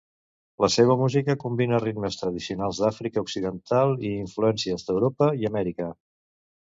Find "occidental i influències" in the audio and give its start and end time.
3.27-4.89